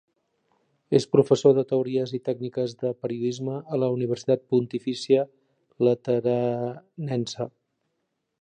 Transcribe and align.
És 0.99 1.03
professor 1.15 1.53
de 1.57 1.63
Teories 1.71 2.13
i 2.19 2.21
Tècniques 2.29 2.73
del 2.79 2.95
Periodisme 3.05 3.59
a 3.77 3.81
la 3.83 3.91
Universitat 3.99 4.43
Pontifícia 4.55 5.29
Lateranense. 5.89 7.51